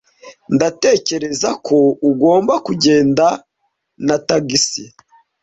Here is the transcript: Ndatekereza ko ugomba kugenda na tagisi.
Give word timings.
Ndatekereza 0.55 1.49
ko 1.65 1.77
ugomba 2.09 2.53
kugenda 2.67 3.25
na 4.05 4.15
tagisi. 4.27 4.83